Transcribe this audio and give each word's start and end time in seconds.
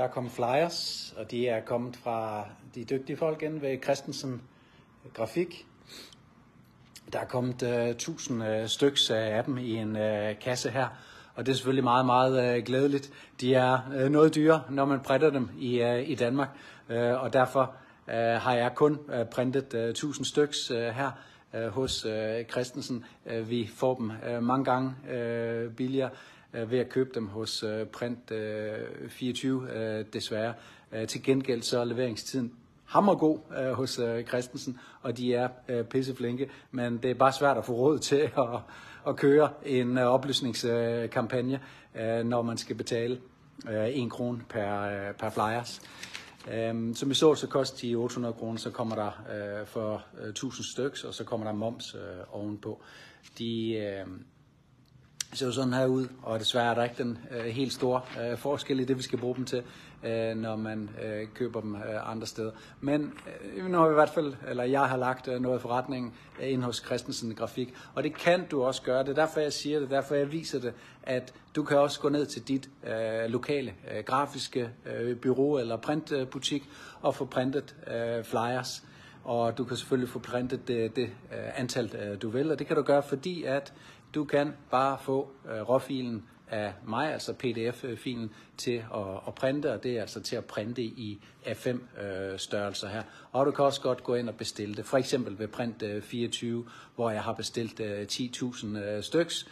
Der 0.00 0.06
er 0.06 0.10
kommet 0.10 0.32
flyers, 0.32 1.14
og 1.16 1.30
de 1.30 1.48
er 1.48 1.60
kommet 1.60 1.96
fra 1.96 2.44
de 2.74 2.84
dygtige 2.84 3.16
folk 3.16 3.42
inde 3.42 3.62
ved 3.62 3.82
Christensen 3.82 4.42
Grafik. 5.14 5.66
Der 7.12 7.18
er 7.18 7.24
kommet 7.24 7.62
uh, 7.62 7.68
1000 7.68 8.42
uh, 8.42 8.66
styks 8.66 9.10
af 9.10 9.44
dem 9.44 9.58
i 9.58 9.76
en 9.76 9.96
uh, 9.96 10.38
kasse 10.40 10.70
her, 10.70 10.88
og 11.34 11.46
det 11.46 11.52
er 11.52 11.56
selvfølgelig 11.56 11.84
meget, 11.84 12.06
meget 12.06 12.58
uh, 12.58 12.64
glædeligt. 12.64 13.12
De 13.40 13.54
er 13.54 13.78
uh, 13.96 14.10
noget 14.10 14.34
dyre, 14.34 14.62
når 14.70 14.84
man 14.84 15.00
printer 15.00 15.30
dem 15.30 15.48
i, 15.58 15.82
uh, 15.82 16.08
i 16.08 16.14
Danmark, 16.14 16.48
uh, 16.90 16.96
og 16.96 17.32
derfor 17.32 17.74
uh, 18.08 18.14
har 18.14 18.54
jeg 18.54 18.74
kun 18.74 18.98
uh, 19.08 19.26
printet 19.30 19.74
uh, 19.74 19.80
1000 19.80 20.24
styks 20.24 20.70
uh, 20.70 20.76
her 20.76 21.10
uh, 21.54 21.66
hos 21.66 22.04
uh, 22.04 22.12
Christensen. 22.50 23.04
Uh, 23.26 23.50
vi 23.50 23.70
får 23.74 23.94
dem 23.94 24.12
uh, 24.34 24.42
mange 24.42 24.64
gange 24.64 24.94
uh, 25.04 25.72
billigere 25.72 26.10
øh, 26.54 26.70
ved 26.70 26.78
at 26.78 26.88
købe 26.88 27.10
dem 27.14 27.26
hos 27.26 27.62
øh, 27.62 27.86
Print 27.86 28.30
øh, 28.30 28.78
uh, 29.04 29.10
24, 29.10 29.68
øh, 29.72 30.04
desværre. 30.12 30.54
Øh, 30.92 31.06
til 31.06 31.22
gengæld 31.22 31.62
så 31.62 31.80
er 31.80 31.84
leveringstiden 31.84 32.52
hammergod 32.84 33.38
øh, 33.58 33.72
hos 33.72 33.98
øh, 33.98 34.24
Christensen, 34.24 34.78
og 35.02 35.16
de 35.16 35.34
er 35.34 35.48
øh, 35.68 35.84
pisseflinke, 35.84 36.50
men 36.70 36.96
det 36.96 37.10
er 37.10 37.14
bare 37.14 37.32
svært 37.32 37.56
at 37.56 37.64
få 37.64 37.72
råd 37.72 37.98
til 38.08 38.16
at, 38.16 38.60
at 39.08 39.16
køre 39.16 39.50
en 39.66 39.98
øh, 39.98 40.04
oplysningskampagne, 40.04 41.60
øh, 41.94 42.24
når 42.24 42.42
man 42.42 42.58
skal 42.58 42.76
betale 42.76 43.20
øh, 43.70 43.88
1 43.88 44.10
krone 44.10 44.40
per, 44.48 44.80
øh, 44.80 45.14
per 45.14 45.30
flyers. 45.30 45.82
Um, 46.70 46.94
som 46.94 47.08
vi 47.08 47.14
så, 47.14 47.34
så 47.34 47.46
koster 47.46 47.78
de 47.88 47.94
800 47.94 48.34
kroner, 48.34 48.58
så 48.58 48.70
kommer 48.70 48.94
der 48.94 49.06
uh, 49.60 49.66
for 49.66 50.04
øh, 50.18 50.22
uh, 50.22 50.28
1000 50.28 50.64
styks, 50.64 51.04
og 51.04 51.14
så 51.14 51.24
kommer 51.24 51.46
der 51.46 51.52
moms 51.52 51.94
uh, 51.94 52.00
ovenpå. 52.40 52.82
De 53.38 54.04
det 55.30 55.38
ser 55.38 55.46
jo 55.46 55.52
sådan 55.52 55.72
her 55.72 55.86
ud, 55.86 56.08
og 56.22 56.40
desværre 56.40 56.70
er 56.70 56.74
der 56.74 56.84
ikke 56.84 57.02
den 57.02 57.18
øh, 57.30 57.44
helt 57.44 57.72
store 57.72 58.00
øh, 58.22 58.38
forskel 58.38 58.80
i 58.80 58.84
det, 58.84 58.96
vi 58.96 59.02
skal 59.02 59.18
bruge 59.18 59.36
dem 59.36 59.44
til, 59.44 59.62
øh, 60.04 60.36
når 60.36 60.56
man 60.56 60.90
øh, 61.02 61.28
køber 61.34 61.60
dem 61.60 61.74
øh, 61.74 62.10
andre 62.10 62.26
steder. 62.26 62.50
Men 62.80 63.12
øh, 63.56 63.66
nu 63.66 63.78
har 63.78 63.86
vi 63.86 63.92
i 63.92 63.94
hvert 63.94 64.10
fald, 64.10 64.34
eller 64.48 64.64
jeg 64.64 64.80
har 64.88 64.96
lagt 64.96 65.28
øh, 65.28 65.40
noget 65.40 65.60
forretning 65.60 66.14
øh, 66.42 66.52
ind 66.52 66.62
hos 66.62 66.76
Christensen 66.76 67.34
Grafik, 67.34 67.74
og 67.94 68.02
det 68.02 68.14
kan 68.14 68.46
du 68.46 68.62
også 68.62 68.82
gøre. 68.82 69.02
Det 69.02 69.08
er 69.08 69.14
derfor, 69.14 69.40
jeg 69.40 69.52
siger 69.52 69.80
det, 69.80 69.90
derfor 69.90 70.14
jeg 70.14 70.32
viser 70.32 70.60
det, 70.60 70.72
at 71.02 71.34
du 71.56 71.62
kan 71.62 71.78
også 71.78 72.00
gå 72.00 72.08
ned 72.08 72.26
til 72.26 72.48
dit 72.48 72.70
øh, 72.86 73.30
lokale 73.30 73.74
øh, 73.94 74.04
grafiske 74.04 74.70
øh, 74.86 75.16
bureau 75.16 75.58
eller 75.58 75.76
printbutik 75.76 76.68
og 77.02 77.14
få 77.14 77.24
printet 77.24 77.76
øh, 77.86 78.24
flyers. 78.24 78.84
Og 79.24 79.58
du 79.58 79.64
kan 79.64 79.76
selvfølgelig 79.76 80.08
få 80.08 80.18
printet 80.18 80.70
øh, 80.70 80.76
det, 80.76 80.96
det 80.96 81.10
antal, 81.56 81.96
øh, 82.02 82.22
du 82.22 82.28
vil, 82.28 82.50
og 82.50 82.58
det 82.58 82.66
kan 82.66 82.76
du 82.76 82.82
gøre, 82.82 83.02
fordi 83.02 83.44
at 83.44 83.72
du 84.14 84.24
kan 84.24 84.52
bare 84.70 84.98
få 85.02 85.30
øh, 85.44 85.68
råfilen 85.68 86.24
af 86.50 86.72
mig, 86.86 87.12
altså 87.12 87.32
pdf-filen, 87.32 88.30
til 88.56 88.84
at, 88.94 89.20
at 89.26 89.34
printe, 89.34 89.72
og 89.72 89.82
det 89.82 89.96
er 89.96 90.00
altså 90.00 90.20
til 90.20 90.36
at 90.36 90.44
printe 90.44 90.82
i 90.82 91.20
A5-størrelser 91.46 92.88
øh, 92.88 92.92
her. 92.92 93.02
Og 93.32 93.46
du 93.46 93.50
kan 93.50 93.64
også 93.64 93.80
godt 93.80 94.04
gå 94.04 94.14
ind 94.14 94.28
og 94.28 94.34
bestille 94.34 94.74
det, 94.74 94.86
for 94.86 94.98
eksempel 94.98 95.38
ved 95.38 95.48
Print 95.48 95.82
øh, 95.82 96.02
24, 96.02 96.64
hvor 96.94 97.10
jeg 97.10 97.22
har 97.22 97.32
bestilt 97.32 97.80
øh, 97.80 98.06
10.000 98.12 99.00
styks, 99.00 99.46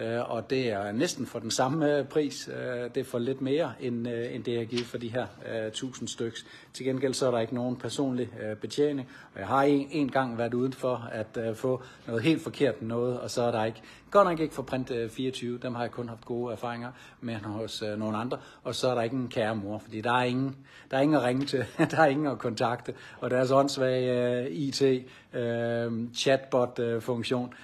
Øh, 0.00 0.30
og 0.30 0.50
det 0.50 0.68
er 0.68 0.92
næsten 0.92 1.26
for 1.26 1.38
den 1.38 1.50
samme 1.50 1.98
øh, 1.98 2.04
pris. 2.04 2.48
Øh, 2.48 2.90
det 2.94 2.96
er 2.96 3.04
for 3.04 3.18
lidt 3.18 3.40
mere, 3.40 3.72
end, 3.80 4.06
end 4.06 4.44
det 4.44 4.52
jeg 4.52 4.60
har 4.60 4.64
givet 4.64 4.86
for 4.86 4.98
de 4.98 5.08
her 5.08 5.26
1000 5.68 6.08
styks. 6.08 6.46
Til 6.72 6.86
gengæld 6.86 7.14
så 7.14 7.26
er 7.26 7.30
der 7.30 7.38
ikke 7.38 7.54
nogen 7.54 7.76
personlig 7.76 8.28
betjening, 8.60 9.08
og 9.34 9.40
jeg 9.40 9.48
har 9.48 9.62
en, 9.62 9.88
en 9.90 10.10
gang 10.10 10.38
været 10.38 10.54
uden 10.54 10.72
for 10.72 11.08
at 11.12 11.56
få 11.56 11.82
noget 12.06 12.22
helt 12.22 12.42
forkert 12.42 12.82
noget, 12.82 13.20
og 13.20 13.30
så 13.30 13.42
er 13.42 13.50
der 13.50 13.64
ikke, 13.64 13.82
godt 14.10 14.28
nok 14.28 14.40
ikke 14.40 14.54
for 14.54 14.62
Print 14.62 14.92
24, 15.10 15.58
dem 15.58 15.74
har 15.74 15.82
jeg 15.82 15.90
kun 15.90 16.08
haft 16.08 16.24
gode 16.24 16.52
erfaringer 16.52 16.92
med 17.20 17.34
hos 17.34 17.84
nogle 17.98 18.16
andre, 18.16 18.38
og 18.62 18.74
så 18.74 18.88
er 18.88 18.94
der 18.94 19.02
ikke 19.02 19.16
en 19.16 19.28
kære 19.28 19.56
mor, 19.56 19.78
fordi 19.78 20.00
der 20.00 20.12
er 20.12 20.24
ingen, 20.24 20.56
der 20.90 20.96
er 20.96 21.00
ingen 21.00 21.16
at 21.16 21.22
ringe 21.22 21.46
til, 21.46 21.64
der 21.90 21.98
er 21.98 22.06
ingen 22.06 22.26
at 22.26 22.38
kontakte, 22.38 22.94
og 23.20 23.30
deres 23.30 23.50
åndssvage 23.50 24.50
IT, 24.50 24.82
uh, 24.82 26.12
chatbot-funktion 26.14 27.54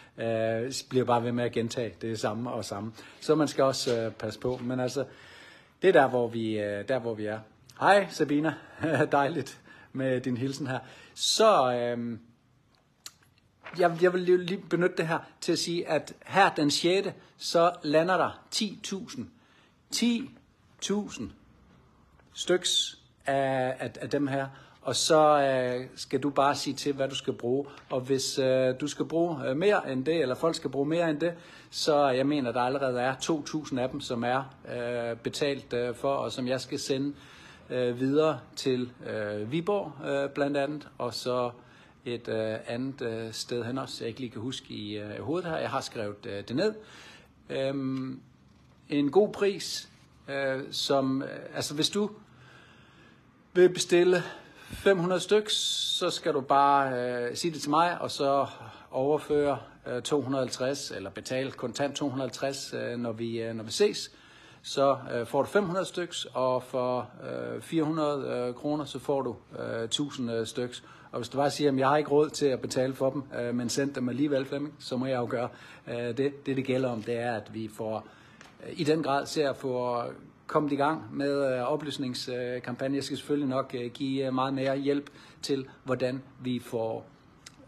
bliver 0.89 1.05
bare 1.05 1.25
ved 1.25 1.33
med 1.33 1.45
at 1.45 1.53
gentage. 1.53 1.93
Det 2.03 2.19
samme 2.27 2.51
og 2.51 2.65
samme. 2.65 2.93
Så 3.21 3.35
man 3.35 3.49
skal 3.49 3.65
også 3.65 4.01
øh, 4.01 4.13
passe 4.13 4.41
på, 4.41 4.61
men 4.63 4.81
altså, 4.81 5.05
det 5.83 5.89
er 5.89 5.93
der, 5.93 6.09
hvor 6.09 6.29
vi, 6.29 6.59
øh, 6.59 6.89
der, 6.89 6.99
hvor 6.99 7.15
vi 7.15 7.27
er. 7.27 7.41
Hej 7.81 8.07
Sabina, 8.11 8.55
dejligt 9.13 9.61
med 9.93 10.21
din 10.21 10.37
hilsen 10.37 10.67
her. 10.67 10.79
Så 11.15 11.73
øh, 11.73 12.19
jeg, 13.79 13.99
jeg 14.03 14.13
vil 14.13 14.21
lige 14.21 14.63
benytte 14.71 14.97
det 14.97 15.09
her 15.09 15.19
til 15.41 15.53
at 15.53 15.59
sige, 15.59 15.89
at 15.89 16.15
her 16.27 16.55
den 16.55 16.71
6. 16.71 17.09
så 17.37 17.73
lander 17.83 18.17
der 18.17 18.31
10.000 18.55 19.23
10.000 19.95 21.23
styks 22.33 22.99
af, 23.27 23.77
af, 23.79 23.93
af 24.01 24.11
dem 24.11 24.27
her, 24.27 24.47
og 24.87 24.97
så 24.97 25.41
øh, 25.41 25.87
skal 25.97 26.21
du 26.21 26.31
bare 26.31 26.55
sige 26.55 26.75
til, 26.75 26.93
hvad 26.93 27.09
du 27.09 27.15
skal 27.15 27.33
bruge. 27.33 27.67
Og 27.91 28.01
hvis 28.01 28.39
øh, 28.39 28.75
du 28.81 28.87
skal 28.87 29.05
bruge 29.05 29.49
øh, 29.49 29.57
mere 29.57 29.93
end 29.93 30.05
det, 30.05 30.23
eller 30.23 30.35
folk 30.35 30.55
skal 30.55 30.71
bruge 30.71 30.87
mere 30.89 31.11
end 31.11 31.21
det, 31.21 31.35
så 31.71 32.09
jeg 32.09 32.27
mener, 32.27 32.53
der 32.53 32.61
allerede 32.61 33.01
er 33.01 33.15
2.000 33.15 33.79
af 33.79 33.89
dem, 33.89 34.01
som 34.01 34.25
er 34.25 34.55
øh, 34.77 35.17
betalt 35.17 35.73
øh, 35.73 35.95
for, 35.95 36.13
og 36.15 36.33
som 36.33 36.49
jeg 36.49 36.61
skal 36.61 36.79
sende 36.79 37.15
øh, 37.71 38.01
videre 38.01 38.41
til 38.57 38.91
øh, 39.07 39.53
Viborg 39.53 40.09
øh, 40.09 40.31
blandt 40.31 40.57
andet, 40.57 40.89
og 40.99 41.15
så 41.15 41.51
et 42.05 42.29
øh, 42.29 42.59
andet 42.67 43.03
øh, 43.03 43.33
sted 43.33 43.65
hen 43.65 43.79
også, 43.79 44.05
jeg 44.05 44.09
ikke 44.09 44.21
lige 44.21 44.31
kan 44.31 44.41
huske 44.41 44.75
i 44.75 44.99
øh, 44.99 45.21
hovedet 45.21 45.51
her. 45.51 45.57
Jeg 45.57 45.71
har 45.71 45.81
skrevet 45.81 46.27
øh, 46.27 46.45
det 46.49 46.57
ned. 46.57 46.75
Øhm, 47.51 48.21
en 48.89 49.11
god 49.11 49.33
pris, 49.33 49.89
øh, 50.29 50.63
som, 50.71 51.23
øh, 51.23 51.29
altså 51.55 51.75
hvis 51.75 51.91
du 51.91 52.11
vil 53.55 53.69
bestille 53.69 54.23
500 54.71 55.21
stykker, 55.21 55.51
så 55.51 56.11
skal 56.11 56.33
du 56.33 56.41
bare 56.41 56.93
øh, 56.99 57.37
sige 57.37 57.53
det 57.53 57.61
til 57.61 57.71
mig, 57.71 58.01
og 58.01 58.11
så 58.11 58.47
overføre 58.91 59.59
øh, 59.87 60.03
250, 60.03 60.91
eller 60.91 61.11
betale 61.11 61.51
kontant 61.51 61.97
250, 61.97 62.75
øh, 62.75 62.99
når, 62.99 63.13
vi, 63.13 63.43
øh, 63.43 63.55
når 63.55 63.65
vi 63.65 63.71
ses. 63.71 64.11
Så 64.63 64.97
øh, 65.15 65.27
får 65.27 65.43
du 65.43 65.49
500 65.49 65.87
stykker, 65.87 66.15
og 66.35 66.63
for 66.63 67.11
øh, 67.55 67.63
400 67.63 68.29
øh, 68.29 68.55
kroner, 68.55 68.85
så 68.85 68.99
får 68.99 69.23
du 69.23 69.37
øh, 69.59 69.85
1000 69.85 70.31
øh, 70.31 70.47
stykker. 70.47 70.77
Og 71.13 71.19
hvis 71.19 71.29
du 71.29 71.37
bare 71.37 71.51
siger, 71.51 71.73
at 71.73 71.79
jeg 71.79 71.89
har 71.89 71.97
ikke 71.97 72.11
råd 72.11 72.31
til 72.31 72.47
at 72.47 72.61
betale 72.61 72.95
for 72.95 73.11
dem, 73.11 73.23
øh, 73.41 73.55
men 73.55 73.69
send 73.69 73.95
dem 73.95 74.09
alligevel, 74.09 74.45
Flemming, 74.45 74.75
så 74.79 74.97
må 74.97 75.07
jeg 75.07 75.17
jo 75.17 75.27
gøre 75.31 75.49
øh, 75.87 75.97
det. 75.97 76.47
Det, 76.47 76.57
det 76.57 76.65
gælder 76.65 76.89
om, 76.89 77.03
det 77.03 77.17
er, 77.17 77.37
at 77.37 77.55
vi 77.55 77.71
får 77.77 78.07
øh, 78.67 78.73
i 78.81 78.85
den 78.85 79.03
grad 79.03 79.27
ser 79.27 79.51
at 79.51 79.57
få 79.57 80.03
kommet 80.47 80.73
i 80.73 80.77
gang 80.77 81.17
med 81.17 81.55
øh, 81.55 81.63
oplysningskampagnen. 81.63 82.95
Jeg 82.95 83.05
skal 83.05 83.17
selvfølgelig 83.17 83.49
nok 83.49 83.75
øh, 83.79 83.91
give 83.91 84.27
øh, 84.27 84.35
meget 84.35 84.55
mere 84.55 84.79
hjælp 84.79 85.11
til, 85.43 85.67
hvordan 85.85 86.23
vi 86.43 86.59
får 86.59 87.07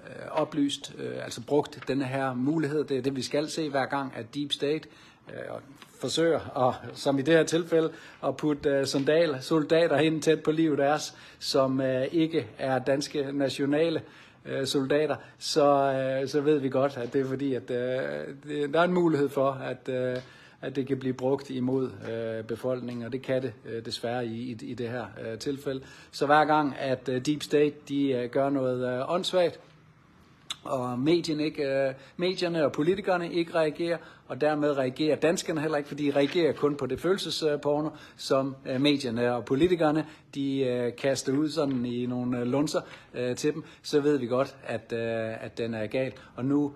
øh, 0.08 0.26
oplyst, 0.30 0.94
øh, 0.98 1.24
altså 1.24 1.40
brugt 1.46 1.88
denne 1.88 2.04
her 2.04 2.34
mulighed. 2.34 2.84
Det 2.84 2.96
er 2.96 3.02
det, 3.02 3.16
vi 3.16 3.22
skal 3.22 3.48
se 3.48 3.70
hver 3.70 3.86
gang, 3.86 4.12
at 4.16 4.34
Deep 4.34 4.52
State 4.52 4.88
øh, 5.28 5.34
forsøger, 6.00 6.40
og, 6.40 6.74
som 6.92 7.18
i 7.18 7.22
det 7.22 7.34
her 7.34 7.44
tilfælde, 7.44 7.90
at 8.24 8.36
putte 8.36 8.70
øh, 8.70 8.86
soldater, 8.86 9.40
soldater 9.40 9.98
ind 9.98 10.22
tæt 10.22 10.42
på 10.42 10.50
livet 10.50 10.78
deres, 10.78 11.16
som 11.38 11.80
øh, 11.80 12.06
ikke 12.12 12.46
er 12.58 12.78
danske 12.78 13.32
nationale 13.32 14.02
øh, 14.44 14.66
soldater, 14.66 15.16
så, 15.38 15.92
øh, 15.92 16.28
så 16.28 16.40
ved 16.40 16.58
vi 16.58 16.68
godt, 16.68 16.96
at 16.96 17.12
det 17.12 17.20
er 17.20 17.24
fordi, 17.24 17.54
at 17.54 17.70
øh, 17.70 18.72
der 18.72 18.80
er 18.80 18.84
en 18.84 18.94
mulighed 18.94 19.28
for, 19.28 19.50
at, 19.50 19.88
øh, 19.88 20.16
at 20.60 20.76
det 20.76 20.86
kan 20.86 20.98
blive 20.98 21.14
brugt 21.14 21.50
imod 21.50 21.90
øh, 22.10 22.44
befolkningen, 22.44 23.06
og 23.06 23.12
det 23.12 23.22
kan 23.22 23.42
det 23.42 23.52
øh, 23.66 23.84
desværre 23.84 24.26
i, 24.26 24.30
i, 24.30 24.66
i 24.66 24.74
det 24.74 24.88
her 24.88 25.06
øh, 25.26 25.38
tilfælde. 25.38 25.84
Så 26.10 26.26
hver 26.26 26.44
gang, 26.44 26.74
at 26.78 27.08
øh, 27.08 27.26
Deep 27.26 27.42
State 27.42 27.74
de 27.88 28.10
øh, 28.10 28.30
gør 28.30 28.50
noget 28.50 28.98
øh, 28.98 29.14
åndssvagt, 29.14 29.60
og 30.64 30.98
medierne, 30.98 31.44
ikke, 31.44 31.62
øh, 31.62 31.94
medierne 32.16 32.64
og 32.64 32.72
politikerne 32.72 33.32
ikke 33.32 33.54
reagerer, 33.54 33.98
og 34.28 34.40
dermed 34.40 34.76
reagerer 34.76 35.16
danskerne 35.16 35.60
heller 35.60 35.76
ikke, 35.78 35.88
fordi 35.88 36.06
de 36.06 36.16
reagerer 36.16 36.52
kun 36.52 36.76
på 36.76 36.86
det 36.86 37.00
følelsesporno, 37.00 37.90
som 38.16 38.56
øh, 38.66 38.80
medierne 38.80 39.34
og 39.34 39.44
politikerne 39.44 40.06
de 40.34 40.60
øh, 40.60 40.96
kaster 40.96 41.32
ud 41.32 41.48
sådan 41.48 41.86
i 41.86 42.06
nogle 42.06 42.38
øh, 42.38 42.46
lunser 42.46 42.80
øh, 43.14 43.36
til 43.36 43.54
dem, 43.54 43.64
så 43.82 44.00
ved 44.00 44.18
vi 44.18 44.26
godt, 44.26 44.56
at, 44.64 44.92
øh, 44.92 45.44
at 45.44 45.58
den 45.58 45.74
er 45.74 45.86
gal. 45.86 46.12
Og 46.36 46.44
nu 46.44 46.72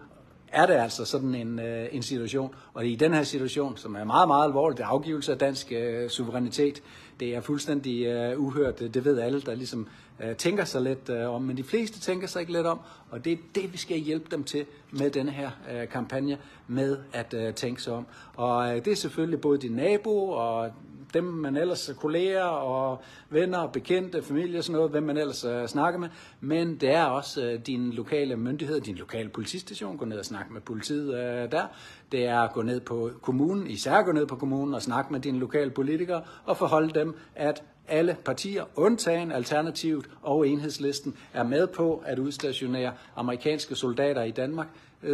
er 0.52 0.66
det 0.66 0.74
altså 0.74 1.04
sådan 1.04 1.34
en, 1.34 1.58
øh, 1.58 1.88
en 1.92 2.02
situation, 2.02 2.54
og 2.74 2.86
i 2.86 2.94
den 2.94 3.14
her 3.14 3.22
situation, 3.22 3.76
som 3.76 3.94
er 3.94 4.04
meget, 4.04 4.28
meget 4.28 4.44
alvorlig, 4.44 4.78
det 4.78 4.84
er 4.84 4.88
afgivelse 4.88 5.32
af 5.32 5.38
dansk 5.38 5.72
øh, 5.72 6.08
suverænitet, 6.08 6.82
det 7.20 7.34
er 7.34 7.40
fuldstændig 7.40 8.06
øh, 8.06 8.40
uhørt, 8.40 8.82
øh, 8.82 8.94
det 8.94 9.04
ved 9.04 9.18
alle, 9.18 9.40
der 9.40 9.54
ligesom 9.54 9.88
øh, 10.24 10.36
tænker 10.36 10.64
sig 10.64 10.82
lidt 10.82 11.08
øh, 11.08 11.34
om, 11.34 11.42
men 11.42 11.56
de 11.56 11.64
fleste 11.64 12.00
tænker 12.00 12.26
sig 12.26 12.40
ikke 12.40 12.52
lidt 12.52 12.66
om, 12.66 12.80
og 13.10 13.24
det 13.24 13.32
er 13.32 13.36
det, 13.54 13.72
vi 13.72 13.78
skal 13.78 13.96
hjælpe 13.98 14.26
dem 14.30 14.44
til 14.44 14.66
med 14.90 15.10
denne 15.10 15.30
her 15.30 15.50
øh, 15.72 15.88
kampagne, 15.88 16.38
med 16.68 16.98
at 17.12 17.34
øh, 17.34 17.54
tænke 17.54 17.82
sig 17.82 17.92
om. 17.92 18.06
Og 18.36 18.76
øh, 18.76 18.84
det 18.84 18.92
er 18.92 18.96
selvfølgelig 18.96 19.40
både 19.40 19.58
din 19.58 19.72
nabo 19.72 20.28
og 20.28 20.70
dem 21.14 21.24
man 21.24 21.56
ellers 21.56 21.88
er 21.88 21.94
kolleger 21.94 22.44
og 22.44 23.02
venner, 23.30 23.66
bekendte, 23.66 24.22
familie 24.22 24.58
og 24.58 24.64
sådan 24.64 24.76
noget, 24.76 24.90
hvem 24.90 25.02
man 25.02 25.16
ellers 25.16 25.44
uh, 25.44 25.66
snakker 25.66 26.00
med, 26.00 26.08
men 26.40 26.76
det 26.76 26.90
er 26.90 27.04
også 27.04 27.52
uh, 27.52 27.60
din 27.66 27.92
lokale 27.92 28.36
myndighed, 28.36 28.80
din 28.80 28.96
lokale 28.96 29.28
politistation, 29.28 29.96
gå 29.96 30.04
ned 30.04 30.18
og 30.18 30.24
snakke 30.24 30.52
med 30.52 30.60
politiet 30.60 31.08
uh, 31.08 31.50
der. 31.52 31.66
Det 32.12 32.26
er 32.26 32.40
at 32.40 32.52
gå 32.52 32.62
ned 32.62 32.80
på 32.80 33.10
kommunen, 33.22 33.66
især 33.66 34.02
gå 34.02 34.12
ned 34.12 34.26
på 34.26 34.36
kommunen 34.36 34.74
og 34.74 34.82
snakke 34.82 35.12
med 35.12 35.20
dine 35.20 35.38
lokale 35.38 35.70
politikere 35.70 36.22
og 36.44 36.56
forholde 36.56 37.00
dem, 37.00 37.16
at 37.34 37.62
alle 37.88 38.16
partier, 38.24 38.64
undtagen 38.76 39.32
Alternativet 39.32 40.06
og 40.22 40.48
Enhedslisten, 40.48 41.16
er 41.32 41.42
med 41.42 41.66
på 41.66 42.02
at 42.06 42.18
udstationere 42.18 42.92
amerikanske 43.16 43.74
soldater 43.74 44.22
i 44.22 44.30
Danmark, 44.30 44.66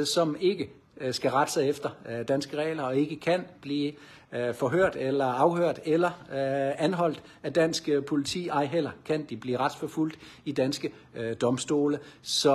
som 0.04 0.36
ikke 0.40 0.70
Øh, 1.00 1.14
skal 1.14 1.30
rette 1.30 1.52
sig 1.52 1.68
efter 1.68 1.90
øh, 2.08 2.28
danske 2.28 2.56
regler 2.56 2.82
og 2.82 2.96
ikke 2.96 3.16
kan 3.16 3.44
blive 3.60 3.92
øh, 4.32 4.54
forhørt 4.54 4.96
eller 4.96 5.24
afhørt 5.24 5.80
eller 5.84 6.10
anholdt 6.78 7.22
af 7.42 7.52
dansk 7.52 7.88
politi. 8.06 8.48
Ej 8.48 8.64
heller 8.64 8.90
kan 9.04 9.24
de 9.30 9.36
blive 9.36 9.58
retsforfulgt 9.58 10.18
i 10.44 10.52
danske 10.52 10.92
domstole. 11.40 11.98
Så 12.22 12.50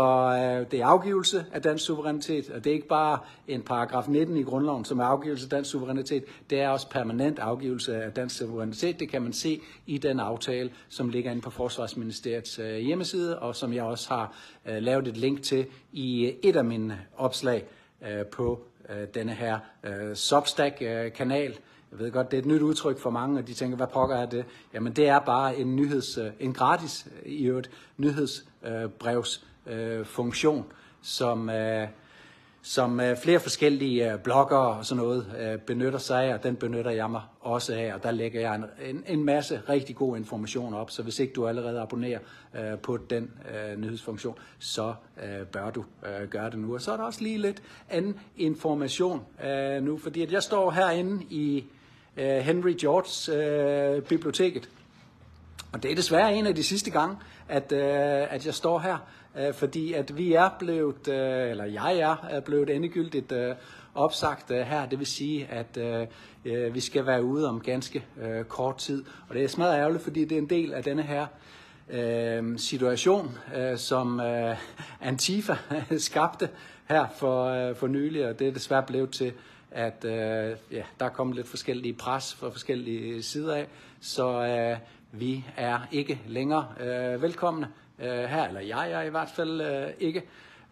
det 0.72 0.82
er 0.82 0.86
afgivelse 0.86 1.46
af 1.54 1.62
dansk 1.62 1.86
suverænitet, 1.86 2.50
og 2.50 2.64
det 2.64 2.70
er 2.70 2.74
ikke 2.74 2.88
bare 2.88 3.20
en 3.48 3.62
paragraf 3.62 4.08
19 4.08 4.38
i 4.38 4.44
grundloven, 4.44 4.86
som 4.86 5.00
er 5.00 5.04
afgivelse 5.04 5.46
af 5.46 5.50
dansk 5.50 5.72
suverænitet. 5.72 6.24
Det 6.50 6.62
er 6.62 6.70
også 6.70 6.90
permanent 6.90 7.40
afgivelse 7.40 8.04
af 8.04 8.12
dansk 8.12 8.38
suverænitet. 8.38 9.00
Det 9.00 9.10
kan 9.10 9.22
man 9.22 9.34
se 9.34 9.62
i 9.88 9.98
den 9.98 10.20
aftale, 10.20 10.72
som 10.90 11.10
ligger 11.10 11.32
inde 11.32 11.42
på 11.42 11.50
Forsvarsministeriets 11.50 12.56
hjemmeside, 12.56 13.40
og 13.40 13.56
som 13.56 13.74
jeg 13.74 13.84
også 13.84 14.10
har 14.10 14.34
lavet 14.66 15.08
et 15.08 15.18
link 15.18 15.42
til 15.42 15.66
i 15.92 16.34
et 16.44 16.56
af 16.56 16.66
mine 16.66 17.00
opslag 17.18 17.66
øh, 18.10 18.26
på 18.26 18.60
øh, 18.90 19.08
denne 19.14 19.34
her 19.34 19.60
øh, 19.84 20.16
Substack-kanal. 20.16 21.58
Jeg 21.92 22.00
ved 22.00 22.12
godt, 22.12 22.32
det 22.32 22.38
er 22.38 22.42
et 22.42 22.48
nyt 22.48 22.62
udtryk 22.62 23.00
for 23.00 23.10
mange, 23.10 23.40
og 23.40 23.48
de 23.48 23.54
tænker, 23.54 23.78
hvad 23.78 23.88
pokker 23.88 24.16
er 24.16 24.26
det? 24.26 24.46
Jamen 24.74 24.94
det 24.94 25.08
er 25.08 25.20
bare 25.20 25.58
en 25.58 25.76
nyheds, 25.76 26.18
øh, 26.18 26.32
en 26.40 26.54
gratis 26.54 27.08
i 27.26 27.46
øvrigt 27.46 27.72
nyhedsbrevsfunktion, 27.98 30.58
øh, 30.58 30.64
som, 31.02 31.50
øh, 31.50 31.88
som 32.66 33.00
øh, 33.00 33.18
flere 33.18 33.40
forskellige 33.40 34.14
øh, 34.14 34.20
blogger 34.20 34.58
og 34.58 34.86
sådan 34.86 35.04
noget 35.04 35.26
øh, 35.40 35.60
benytter 35.60 36.00
sig 36.00 36.24
af, 36.24 36.34
og 36.34 36.44
den 36.44 36.56
benytter 36.56 36.92
jeg 36.92 37.12
mig 37.12 37.22
også 37.42 37.74
af, 37.76 37.94
og 37.94 38.04
der 38.04 38.12
lægger 38.12 38.42
jeg 38.42 38.56
en, 38.56 38.66
en, 38.86 39.04
en 39.08 39.24
masse 39.26 39.62
rigtig 39.70 39.96
god 39.96 40.18
information 40.18 40.74
op, 40.74 40.92
så 40.92 41.04
hvis 41.04 41.20
ikke 41.20 41.34
du 41.34 41.48
allerede 41.48 41.80
abonnerer 41.80 42.20
øh, 42.56 42.78
på 42.78 42.98
den 42.98 43.32
øh, 43.54 43.80
nyhedsfunktion, 43.80 44.38
så 44.60 44.94
øh, 45.24 45.46
bør 45.48 45.70
du 45.70 45.86
øh, 46.06 46.30
gøre 46.30 46.50
det 46.50 46.60
nu. 46.60 46.74
Og 46.74 46.82
så 46.82 46.92
er 46.92 46.98
der 46.98 47.04
også 47.04 47.22
lige 47.24 47.38
lidt 47.38 47.64
anden 47.90 48.20
information 48.38 49.22
øh, 49.46 49.84
nu, 49.84 49.98
fordi 49.98 50.22
at 50.22 50.32
jeg 50.32 50.44
står 50.44 50.72
herinde 50.72 51.26
i 51.30 51.64
øh, 52.18 52.38
Henry 52.38 52.76
George's 52.86 53.32
øh, 53.32 54.02
biblioteket, 54.02 54.70
og 55.74 55.84
det 55.84 55.92
er 55.92 55.96
desværre 55.96 56.36
en 56.36 56.48
af 56.48 56.56
de 56.56 56.64
sidste 56.64 56.92
gange, 56.92 57.16
at, 57.50 57.72
øh, 57.72 58.34
at 58.34 58.46
jeg 58.46 58.54
står 58.54 58.80
her, 58.80 58.98
øh, 59.40 59.54
fordi 59.54 59.94
at 59.94 60.18
vi 60.18 60.34
er 60.34 60.50
blevet, 60.60 61.08
øh, 61.08 61.50
eller 61.50 61.66
jeg 61.66 61.98
er, 61.98 62.28
er 62.30 62.40
blevet 62.40 62.70
endegyldigt 62.70 63.32
øh, 63.32 63.56
opsagt 63.96 64.52
øh, 64.52 64.62
her. 64.62 64.86
Det 64.86 65.00
vil 65.00 65.08
sige, 65.08 65.48
at 65.48 65.78
øh, 65.78 66.08
øh, 66.46 66.74
vi 66.74 66.80
skal 66.80 67.06
være 67.06 67.24
ude 67.24 67.50
om 67.50 67.60
ganske 67.60 68.06
øh, 68.22 68.46
kort 68.46 68.78
tid. 68.78 69.06
Og 69.30 69.36
det 69.36 69.44
er 69.44 69.48
smadret 69.48 69.78
ærgerligt, 69.78 70.04
fordi 70.04 70.26
det 70.26 70.32
er 70.32 70.42
en 70.42 70.50
del 70.50 70.74
af 70.74 70.84
denne 70.84 71.04
her 71.04 71.26
øh, 71.90 72.60
situation, 72.60 73.38
øh, 73.56 73.78
som 73.78 74.20
øh, 74.20 74.58
Antifa 75.02 75.56
skabte 75.98 76.50
her 76.90 77.06
for, 77.16 77.46
øh, 77.46 77.76
for 77.76 77.88
nylig, 77.88 78.28
og 78.28 78.40
det 78.40 78.48
er 78.48 78.52
desværre 78.52 78.84
blevet 78.84 79.12
til, 79.12 79.34
at 79.72 80.06
øh, 80.06 80.58
ja, 80.72 80.84
der 81.00 81.06
er 81.06 81.10
kommet 81.10 81.36
lidt 81.36 81.48
forskellige 81.48 81.94
pres 81.94 82.34
fra 82.34 82.50
forskellige 82.50 83.24
sider 83.24 83.56
af, 83.56 83.68
så 84.02 84.44
øh, 84.46 84.78
vi 85.14 85.46
er 85.58 85.80
ikke 85.92 86.22
længere 86.28 86.68
øh, 86.80 87.22
velkomne 87.22 87.68
øh, 88.00 88.24
her, 88.24 88.48
eller 88.48 88.62
jeg 88.62 88.92
er 88.92 89.02
i 89.02 89.10
hvert 89.10 89.30
fald 89.36 89.62
øh, 89.62 89.88
ikke. 90.00 90.24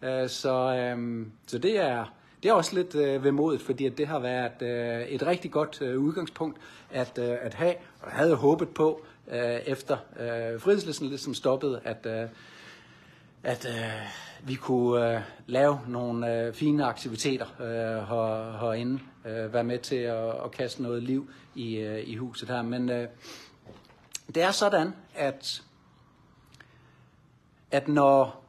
Øh, 0.02 0.28
så, 0.28 0.76
øh, 0.76 1.26
så 1.46 1.58
det 1.58 1.80
er 1.80 2.04
det 2.42 2.48
er 2.48 2.52
også 2.52 2.74
lidt 2.74 2.94
øh, 2.94 3.24
vemodigt, 3.24 3.62
fordi 3.62 3.86
at 3.86 3.98
det 3.98 4.06
har 4.06 4.18
været 4.18 4.62
øh, 4.62 5.06
et 5.06 5.26
rigtig 5.26 5.50
godt 5.50 5.82
øh, 5.82 6.00
udgangspunkt 6.00 6.58
at, 6.90 7.18
øh, 7.18 7.36
at 7.40 7.54
have, 7.54 7.74
og 8.00 8.08
jeg 8.08 8.16
havde 8.16 8.34
håbet 8.34 8.68
på, 8.68 9.04
øh, 9.32 9.60
efter 9.66 9.96
øh, 10.20 10.60
frihedslæsen 10.60 11.08
ligesom 11.08 11.34
stoppede, 11.34 11.80
at, 11.84 12.06
øh, 12.06 12.28
at 13.42 13.66
øh, 13.66 14.48
vi 14.48 14.54
kunne 14.54 15.14
øh, 15.14 15.20
lave 15.46 15.78
nogle 15.88 16.46
øh, 16.46 16.54
fine 16.54 16.84
aktiviteter 16.84 17.46
øh, 17.60 18.08
her, 18.08 18.58
herinde, 18.60 19.00
øh, 19.26 19.52
være 19.52 19.64
med 19.64 19.78
til 19.78 19.96
at, 19.96 20.28
at 20.44 20.50
kaste 20.50 20.82
noget 20.82 21.02
liv 21.02 21.30
i, 21.54 21.76
øh, 21.76 22.08
i 22.08 22.16
huset 22.16 22.48
her. 22.48 22.62
Men 22.62 22.90
øh, 22.90 23.08
det 24.34 24.42
er 24.42 24.50
sådan, 24.50 24.94
at, 25.14 25.62
at 27.70 27.88
når 27.88 28.44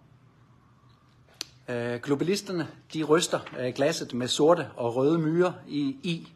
øh, 1.67 1.99
globalisterne 1.99 2.67
de 2.93 3.03
ryster 3.03 3.39
øh, 3.59 3.73
glasset 3.73 4.13
med 4.13 4.27
sorte 4.27 4.67
og 4.75 4.95
røde 4.95 5.19
myrer 5.19 5.53
i, 5.67 5.79
i 6.03 6.33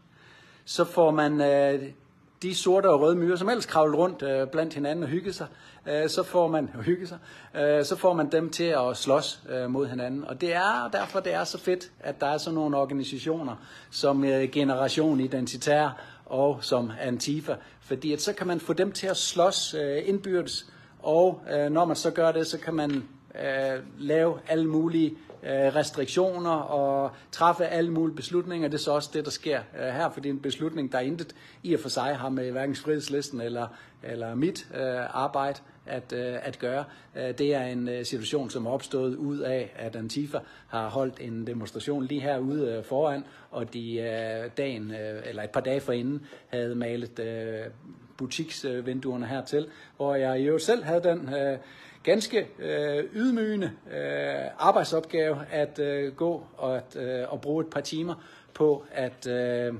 så 0.65 0.83
får 0.83 1.11
man 1.11 1.41
øh, 1.41 1.91
de 2.41 2.55
sorte 2.55 2.89
og 2.89 3.01
røde 3.01 3.15
myrer, 3.15 3.35
som 3.35 3.49
ellers 3.49 3.65
kravler 3.65 3.97
rundt 3.97 4.21
øh, 4.21 4.47
blandt 4.47 4.73
hinanden 4.73 5.03
og 5.03 5.09
hygge 5.09 5.33
sig, 5.33 5.47
øh, 5.87 6.09
så 6.09 6.23
får 6.23 6.47
man 6.47 6.69
hygge 6.85 7.07
sig, 7.07 7.17
øh, 7.55 7.85
så 7.85 7.95
får 7.95 8.13
man 8.13 8.31
dem 8.31 8.49
til 8.49 8.63
at 8.63 8.97
slås 8.97 9.41
øh, 9.49 9.69
mod 9.69 9.87
hinanden. 9.87 10.25
Og 10.25 10.41
det 10.41 10.55
er 10.55 10.89
derfor 10.93 11.19
det 11.19 11.33
er 11.33 11.43
så 11.43 11.57
fedt, 11.57 11.91
at 11.99 12.21
der 12.21 12.27
er 12.27 12.37
sådan 12.37 12.55
nogle 12.55 12.77
organisationer 12.77 13.55
som 13.91 14.23
øh, 14.23 14.49
Generation 14.49 15.19
Identitær 15.19 16.01
og 16.29 16.57
som 16.61 16.91
Antifa, 17.01 17.55
fordi 17.81 18.13
at 18.13 18.21
så 18.21 18.33
kan 18.33 18.47
man 18.47 18.59
få 18.59 18.73
dem 18.73 18.91
til 18.91 19.07
at 19.07 19.17
slås 19.17 19.73
øh, 19.73 20.01
indbyrdes, 20.05 20.71
og 20.99 21.41
øh, 21.53 21.71
når 21.71 21.85
man 21.85 21.95
så 21.95 22.11
gør 22.11 22.31
det, 22.31 22.47
så 22.47 22.57
kan 22.57 22.73
man 22.73 23.03
øh, 23.35 23.79
lave 23.97 24.39
alle 24.47 24.67
mulige 24.67 25.17
øh, 25.43 25.75
restriktioner 25.75 26.51
og 26.51 27.11
træffe 27.31 27.65
alle 27.65 27.91
mulige 27.91 28.15
beslutninger. 28.15 28.67
Det 28.67 28.77
er 28.77 28.81
så 28.81 28.91
også 28.91 29.09
det, 29.13 29.25
der 29.25 29.31
sker 29.31 29.59
øh, 29.79 29.81
her, 29.81 30.05
er 30.05 30.21
en 30.25 30.39
beslutning, 30.39 30.91
der 30.91 30.99
intet 30.99 31.35
i 31.63 31.73
og 31.73 31.79
for 31.79 31.89
sig 31.89 32.15
har 32.15 32.29
med 32.29 32.51
hverken 32.51 32.75
frihedslisten 32.75 33.41
eller, 33.41 33.67
eller 34.03 34.35
mit 34.35 34.67
øh, 34.75 35.15
arbejde 35.23 35.59
at, 35.85 36.13
øh, 36.13 36.35
at 36.41 36.59
gøre. 36.59 36.83
Øh, 37.15 37.37
det 37.37 37.55
er 37.55 37.63
en 37.63 37.89
øh, 37.89 38.05
situation, 38.05 38.49
som 38.49 38.65
er 38.65 38.71
opstået 38.71 39.15
ud 39.15 39.39
af, 39.39 39.73
at 39.75 39.95
Antifa 39.95 40.39
har 40.67 40.89
holdt 40.89 41.19
en 41.19 41.47
demonstration 41.47 42.03
lige 42.03 42.21
herude 42.21 42.71
øh, 42.71 42.83
foran, 42.83 43.23
og 43.51 43.73
de 43.73 43.97
øh, 43.97 44.51
dagen, 44.57 44.91
øh, 44.91 45.21
eller 45.25 45.43
et 45.43 45.49
par 45.49 45.61
dage 45.61 45.81
forinden 45.81 46.25
havde 46.47 46.75
malet 46.75 47.19
øh, 47.19 47.65
butiksvinduerne 48.17 49.25
hertil, 49.25 49.67
hvor 49.97 50.15
jeg 50.15 50.39
jo 50.39 50.59
selv 50.59 50.83
havde 50.83 51.03
den 51.03 51.33
øh, 51.33 51.57
ganske 52.03 52.47
øh, 52.59 53.03
ydmygende 53.13 53.71
øh, 53.93 54.45
arbejdsopgave 54.59 55.37
at 55.51 55.79
øh, 55.79 56.15
gå 56.15 56.43
og 56.57 56.77
at 56.77 56.95
øh, 56.95 57.33
og 57.33 57.41
bruge 57.41 57.63
et 57.63 57.69
par 57.69 57.81
timer 57.81 58.15
på 58.53 58.83
at, 58.91 59.27
øh, 59.27 59.73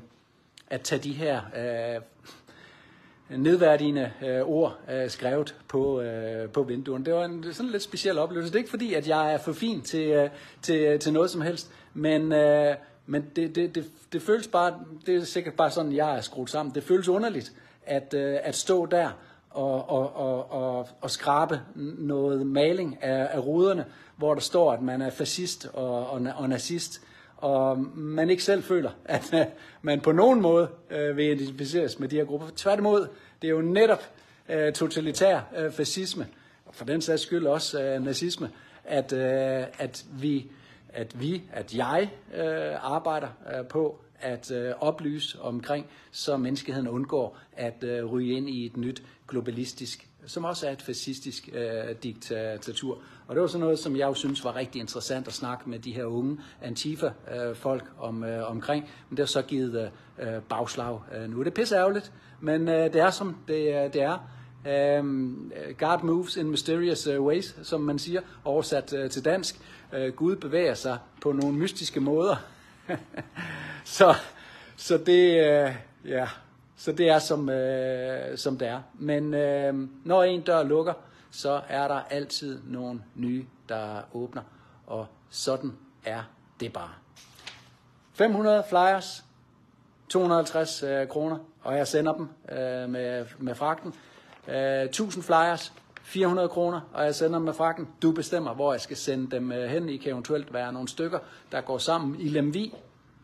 at 0.69 0.81
tage 0.81 1.03
de 1.03 1.13
her 1.13 1.41
øh, 1.57 2.01
nedværdigende 3.37 4.11
øh, 4.25 4.41
ord 4.41 4.77
øh, 4.91 5.09
skrevet 5.09 5.55
på, 5.67 6.01
øh, 6.01 6.49
på 6.49 6.63
vinduerne. 6.63 7.05
Det 7.05 7.13
var 7.13 7.25
en 7.25 7.53
sådan 7.53 7.71
lidt 7.71 7.83
speciel 7.83 8.17
oplevelse. 8.17 8.51
Det 8.51 8.55
er 8.55 8.59
ikke 8.59 8.69
fordi, 8.69 8.93
at 8.93 9.07
jeg 9.07 9.33
er 9.33 9.37
for 9.37 9.53
fin 9.53 9.81
til, 9.81 10.09
øh, 10.09 10.29
til, 10.61 10.79
øh, 10.79 10.99
til 10.99 11.13
noget 11.13 11.29
som 11.29 11.41
helst, 11.41 11.71
men, 11.93 12.31
øh, 12.31 12.75
men 13.05 13.25
det, 13.35 13.55
det, 13.55 13.75
det, 13.75 13.85
det 14.13 14.21
føles 14.21 14.47
bare, 14.47 14.79
det 15.05 15.15
er 15.15 15.23
sikkert 15.23 15.53
bare 15.53 15.71
sådan, 15.71 15.93
jeg 15.93 16.17
er 16.17 16.21
skruet 16.21 16.49
sammen. 16.49 16.75
Det 16.75 16.83
føles 16.83 17.07
underligt 17.07 17.53
at, 17.87 18.13
øh, 18.13 18.37
at 18.43 18.55
stå 18.55 18.85
der 18.85 19.09
og, 19.49 19.89
og, 19.89 20.15
og, 20.15 20.51
og, 20.51 20.89
og 21.01 21.11
skrabe 21.11 21.61
noget 21.97 22.47
maling 22.47 23.03
af, 23.03 23.29
af 23.31 23.39
ruderne, 23.39 23.85
hvor 24.15 24.33
der 24.33 24.41
står, 24.41 24.73
at 24.73 24.81
man 24.81 25.01
er 25.01 25.09
fascist 25.09 25.69
og, 25.73 26.09
og, 26.09 26.21
og 26.35 26.49
nazist, 26.49 27.01
og 27.37 27.79
man 27.95 28.29
ikke 28.29 28.43
selv 28.43 28.63
føler, 28.63 28.91
at 29.05 29.33
øh, 29.33 29.45
man 29.81 30.01
på 30.01 30.11
nogen 30.11 30.41
måde 30.41 30.69
øh, 30.89 31.17
vil 31.17 31.25
identificeres 31.25 31.99
med 31.99 32.07
de 32.07 32.15
her 32.15 32.25
grupper. 32.25 32.47
Tværtimod, 32.55 33.07
det 33.41 33.47
er 33.47 33.51
jo 33.51 33.61
netop 33.61 34.03
øh, 34.49 34.73
totalitær 34.73 35.39
øh, 35.57 35.71
fascisme, 35.71 36.27
og 36.65 36.75
for 36.75 36.85
den 36.85 37.01
sags 37.01 37.21
skyld 37.21 37.47
også 37.47 37.83
øh, 37.83 38.05
nazisme, 38.05 38.49
at, 38.83 39.13
øh, 39.13 39.65
at 39.79 40.05
vi, 40.11 40.51
at 40.89 41.21
vi, 41.21 41.43
at 41.53 41.75
jeg 41.75 42.09
øh, 42.35 42.93
arbejder 42.93 43.27
øh, 43.53 43.65
på 43.65 43.99
at 44.19 44.51
øh, 44.51 44.73
oplyse 44.79 45.41
omkring, 45.41 45.85
så 46.11 46.37
menneskeheden 46.37 46.87
undgår 46.87 47.37
at 47.53 47.83
øh, 47.83 48.05
ryge 48.05 48.37
ind 48.37 48.49
i 48.49 48.65
et 48.65 48.77
nyt 48.77 49.03
globalistisk, 49.27 50.07
som 50.25 50.43
også 50.43 50.67
er 50.67 50.71
et 50.71 50.81
fascistisk 50.81 51.49
øh, 51.53 51.95
diktatur. 52.03 53.01
Og 53.27 53.35
det 53.35 53.41
var 53.41 53.47
sådan 53.47 53.59
noget, 53.59 53.79
som 53.79 53.95
jeg 53.95 54.07
jo 54.07 54.13
synes 54.13 54.43
var 54.43 54.55
rigtig 54.55 54.79
interessant 54.79 55.27
at 55.27 55.33
snakke 55.33 55.69
med 55.69 55.79
de 55.79 55.93
her 55.93 56.05
unge 56.05 56.37
Antifa-folk 56.61 57.83
øh, 57.83 58.03
om, 58.03 58.23
øh, 58.23 58.51
omkring. 58.51 58.89
Men 59.09 59.17
det 59.17 59.23
har 59.23 59.27
så 59.27 59.41
givet 59.41 59.91
øh, 60.19 60.35
øh 60.35 60.41
bagslag 60.41 60.99
øh, 61.15 61.29
nu. 61.29 61.39
Det 61.39 61.47
er 61.47 61.51
pisse 61.51 61.75
ærgerligt, 61.75 62.11
men 62.41 62.67
øh, 62.67 62.93
det 62.93 63.01
er 63.01 63.09
som 63.09 63.37
det, 63.47 63.85
øh, 63.85 63.93
det 63.93 64.01
er. 64.01 64.17
Um, 64.99 65.51
God 65.77 66.03
moves 66.03 66.37
in 66.37 66.49
mysterious 66.49 67.07
uh, 67.07 67.25
ways, 67.25 67.55
som 67.63 67.81
man 67.81 67.99
siger, 67.99 68.21
oversat 68.43 68.93
uh, 68.93 69.09
til 69.09 69.25
dansk. 69.25 69.59
Uh, 69.93 70.15
Gud 70.15 70.35
bevæger 70.35 70.73
sig 70.73 70.97
på 71.21 71.31
nogle 71.31 71.57
mystiske 71.57 71.99
måder. 71.99 72.35
så, 73.97 74.15
så 74.75 74.97
det, 74.97 75.45
øh, 75.45 75.75
ja, 76.05 76.27
Så 76.75 76.91
det 76.91 77.09
er 77.09 77.19
som, 77.19 77.49
øh, 77.49 78.37
som 78.37 78.57
det 78.57 78.67
er. 78.67 78.81
Men 78.93 79.33
øh, 79.33 79.89
når 80.03 80.23
en 80.23 80.41
dør 80.41 80.63
lukker, 80.63 80.93
så 81.31 81.61
er 81.69 81.87
der 81.87 82.01
altid 82.09 82.61
nogle 82.63 83.03
nye, 83.15 83.45
der 83.69 84.01
åbner. 84.13 84.41
Og 84.87 85.07
sådan 85.29 85.73
er 86.05 86.23
det 86.59 86.73
bare. 86.73 86.91
500 88.13 88.63
flyers, 88.69 89.23
250 90.09 90.83
øh, 90.83 91.07
kroner, 91.07 91.37
og 91.63 91.77
jeg 91.77 91.87
sender 91.87 92.13
dem 92.13 92.29
øh, 92.51 92.89
med, 92.89 93.25
med 93.37 93.55
fragten. 93.55 93.93
Øh, 94.47 94.81
1000 94.83 95.23
flyers, 95.23 95.73
400 96.07 96.49
kroner, 96.49 96.81
og 96.93 97.05
jeg 97.05 97.15
sender 97.15 97.37
dem 97.37 97.45
med 97.45 97.53
fragten. 97.53 97.87
Du 98.01 98.11
bestemmer, 98.11 98.53
hvor 98.53 98.73
jeg 98.73 98.81
skal 98.81 98.97
sende 98.97 99.31
dem 99.31 99.51
øh, 99.51 99.69
hen. 99.69 99.89
I 99.89 99.97
kan 99.97 100.11
eventuelt 100.11 100.53
være 100.53 100.73
nogle 100.73 100.87
stykker, 100.87 101.19
der 101.51 101.61
går 101.61 101.77
sammen 101.77 102.19
i 102.19 102.27
Lemvi 102.27 102.73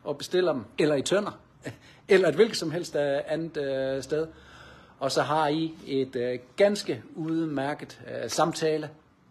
og 0.03 0.17
bestiller 0.17 0.53
dem, 0.53 0.63
eller 0.79 0.95
i 0.95 1.01
Tønder, 1.01 1.39
eller 2.09 2.29
et 2.29 2.35
hvilket 2.35 2.57
som 2.57 2.71
helst 2.71 2.95
øh, 2.95 3.19
andet 3.27 3.57
øh, 3.57 4.03
sted. 4.03 4.27
Og 4.99 5.11
så 5.11 5.21
har 5.21 5.47
I 5.47 5.73
et 5.87 6.15
øh, 6.15 6.39
ganske 6.55 7.03
udmærket 7.15 8.01
øh, 8.07 8.29
samtale 8.29 8.89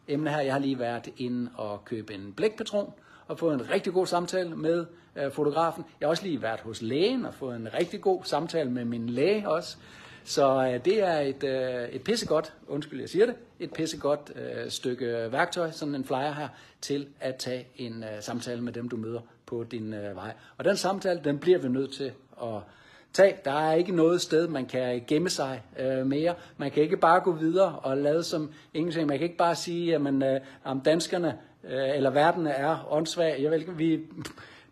emne 0.09 0.31
her. 0.31 0.41
Jeg 0.41 0.53
har 0.53 0.61
lige 0.61 0.79
været 0.79 1.09
inde 1.17 1.51
og 1.57 1.85
købe 1.85 2.15
en 2.15 2.33
blækpatron 2.33 2.93
og 3.27 3.39
fået 3.39 3.55
en 3.55 3.71
rigtig 3.71 3.93
god 3.93 4.07
samtale 4.07 4.57
med 4.57 4.87
øh, 5.17 5.33
fotografen. 5.33 5.85
Jeg 6.01 6.07
har 6.07 6.11
også 6.11 6.25
lige 6.25 6.43
været 6.43 6.61
hos 6.61 6.83
lægen 6.83 7.25
og 7.25 7.35
fået 7.35 7.57
en 7.57 7.69
rigtig 7.75 8.01
god 8.01 8.25
samtale 8.25 8.71
med 8.71 8.85
min 8.85 9.09
læge 9.09 9.49
også. 9.49 9.77
Så 10.25 10.71
øh, 10.73 10.85
det 10.85 11.03
er 11.03 11.19
et, 11.19 11.45
øh, 11.45 11.89
et 11.89 12.05
pissegodt, 12.05 12.53
undskyld 12.69 13.01
jeg 13.01 13.09
siger 13.09 13.27
det, 13.27 13.35
et 13.61 13.73
pissegodt 13.73 14.33
øh, 14.37 14.71
stykke 14.71 15.29
værktøj, 15.33 15.71
sådan 15.71 15.95
en 15.95 16.05
flyer 16.05 16.33
her, 16.33 16.49
til 16.81 17.07
at 17.21 17.37
tage 17.37 17.67
en 17.77 18.05
øh, 18.05 18.23
samtale 18.23 18.61
med 18.61 18.73
dem, 18.73 18.89
du 18.89 18.97
møder 18.97 19.21
på 19.47 19.65
din 19.65 19.95
øh, 19.95 20.17
vej. 20.17 20.33
Og 20.59 20.65
den 20.65 20.77
samtale, 20.77 21.21
den 21.25 21.39
bliver 21.39 21.59
vi 21.59 21.69
nødt 21.69 21.93
til 21.93 22.13
at 22.43 22.61
tage. 23.13 23.37
Der 23.45 23.53
er 23.53 23.75
ikke 23.75 23.93
noget 23.93 24.21
sted, 24.21 24.49
man 24.49 24.67
kan 24.67 25.05
gemme 25.07 25.29
sig 25.29 25.63
øh, 25.79 26.07
mere. 26.07 26.35
Man 26.57 26.71
kan 26.71 26.83
ikke 26.83 26.97
bare 26.97 27.21
gå 27.21 27.33
videre 27.33 27.79
og 27.79 27.97
lade 27.97 28.23
som 28.23 28.53
ingenting. 28.75 29.07
Man 29.07 29.19
kan 29.19 29.25
ikke 29.25 29.37
bare 29.37 29.55
sige, 29.55 29.95
at 29.95 30.01
man, 30.01 30.23
øh, 30.23 30.41
om 30.65 30.81
danskerne 30.81 31.39
øh, 31.65 31.97
eller 31.97 32.11
verden 32.11 32.47
er 32.47 32.93
åndssvag. 32.93 33.43
Jeg 33.43 33.51
vil, 33.51 33.79
vi, 33.79 34.01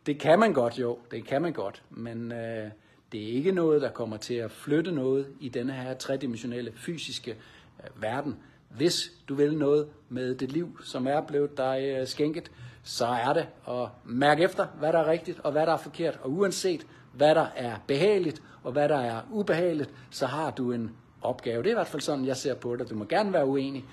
det 0.07 0.19
kan 0.19 0.39
man 0.39 0.53
godt 0.53 0.79
jo, 0.79 0.99
det 1.11 1.27
kan 1.27 1.43
man 1.43 1.53
godt, 1.53 1.83
men 1.91 2.33
øh, 2.33 2.71
det 3.13 3.23
er 3.23 3.33
ikke 3.33 3.53
noget, 3.53 3.83
der 3.83 3.91
kommer 3.91 4.17
til 4.17 4.35
at 4.35 4.51
flytte 4.51 4.93
noget 4.93 5.27
i 5.41 5.49
denne 5.49 5.73
her 5.73 5.95
tredimensionelle 5.95 6.73
fysiske 6.75 7.31
øh, 7.31 8.03
verden. 8.03 8.37
Hvis 8.69 9.13
du 9.29 9.35
vil 9.35 9.59
noget 9.59 9.89
med 10.09 10.35
det 10.35 10.53
liv, 10.53 10.81
som 10.85 11.07
er 11.07 11.21
blevet 11.21 11.57
dig 11.57 11.97
øh, 11.99 12.07
skænket, 12.07 12.51
så 12.83 13.07
er 13.07 13.33
det 13.33 13.47
at 13.69 13.89
mærke 14.05 14.43
efter, 14.43 14.67
hvad 14.67 14.93
der 14.93 14.99
er 14.99 15.11
rigtigt 15.11 15.41
og 15.41 15.53
hvad 15.53 15.67
der 15.67 15.73
er 15.73 15.77
forkert. 15.77 16.19
Og 16.23 16.31
uanset 16.31 16.87
hvad 17.13 17.35
der 17.35 17.47
er 17.57 17.77
behageligt 17.87 18.43
og 18.63 18.73
hvad 18.73 18.89
der 18.89 18.99
er 18.99 19.21
ubehageligt, 19.31 19.91
så 20.11 20.27
har 20.27 20.51
du 20.51 20.73
en 20.73 20.91
opgave. 21.23 21.63
Det 21.63 21.67
er 21.67 21.71
i 21.71 21.75
hvert 21.75 21.87
fald 21.87 22.03
sådan, 22.03 22.25
jeg 22.25 22.37
ser 22.37 22.55
på 22.55 22.77
det. 22.77 22.91
Du 22.91 22.95
må 22.95 23.05
gerne 23.05 23.33
være 23.33 23.47
uenig. 23.47 23.85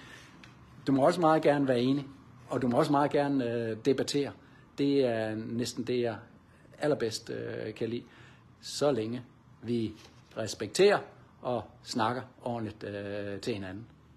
Du 0.88 0.92
må 0.92 1.06
også 1.06 1.22
meget 1.22 1.42
gerne 1.42 1.68
være 1.68 1.80
enig. 1.80 2.08
Og 2.50 2.62
du 2.62 2.68
må 2.68 2.78
også 2.78 2.92
meget 2.92 3.12
gerne 3.12 3.54
øh, 3.54 3.78
debattere. 3.86 4.32
Det 4.78 5.06
er 5.06 5.36
næsten 5.36 5.84
det, 5.84 6.02
jeg 6.02 6.16
allerbedst 6.80 7.30
øh, 7.30 7.74
kan 7.74 7.90
lide. 7.90 8.04
Så 8.62 8.92
længe 8.92 9.24
vi 9.62 9.94
respekterer 10.38 11.00
og 11.42 11.64
snakker 11.84 12.22
ordentligt 12.44 12.84
øh, 12.84 13.40
til 13.40 13.54
hinanden. 13.54 13.86